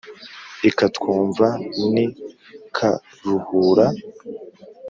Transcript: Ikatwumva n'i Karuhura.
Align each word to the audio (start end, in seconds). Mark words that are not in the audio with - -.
Ikatwumva 0.69 1.47
n'i 1.91 2.05
Karuhura. 2.75 3.87